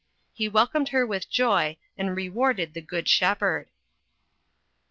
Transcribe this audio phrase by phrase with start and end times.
[0.33, 3.69] He welcomed her with joy, and rewarded the good shepherd.